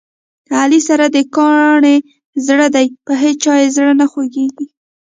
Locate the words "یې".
3.61-3.67